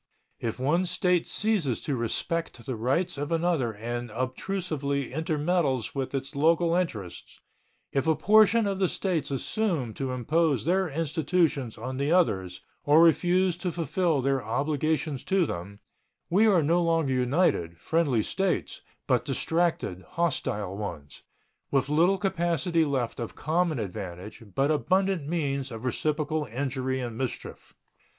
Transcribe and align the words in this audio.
If 0.39 0.57
one 0.57 0.87
State 0.87 1.27
ceases 1.27 1.79
to 1.81 1.95
respect 1.95 2.65
the 2.65 2.75
rights 2.75 3.19
of 3.19 3.31
another 3.31 3.71
and 3.75 4.09
obtrusively 4.09 5.11
intermeddles 5.13 5.93
with 5.93 6.15
its 6.15 6.35
local 6.35 6.73
interests; 6.73 7.39
if 7.91 8.07
a 8.07 8.15
portion 8.15 8.65
of 8.65 8.79
the 8.79 8.89
States 8.89 9.29
assume 9.29 9.93
to 9.93 10.11
impose 10.11 10.65
their 10.65 10.89
institutions 10.89 11.77
on 11.77 11.97
the 11.97 12.11
others 12.11 12.61
or 12.83 12.99
refuse 12.99 13.55
to 13.57 13.71
fulfill 13.71 14.23
their 14.23 14.43
obligations 14.43 15.23
to 15.25 15.45
them, 15.45 15.81
we 16.31 16.47
are 16.47 16.63
no 16.63 16.81
longer 16.81 17.13
united, 17.13 17.79
friendly 17.79 18.23
States, 18.23 18.81
but 19.05 19.23
distracted, 19.23 20.01
hostile 20.13 20.75
ones, 20.75 21.21
with 21.69 21.89
little 21.89 22.17
capacity 22.17 22.85
left 22.85 23.19
of 23.19 23.35
common 23.35 23.77
advantage, 23.77 24.41
but 24.55 24.71
abundant 24.71 25.27
means 25.27 25.69
of 25.69 25.85
reciprocal 25.85 26.45
injury 26.45 26.99
and 26.99 27.15
mischief. 27.19 27.75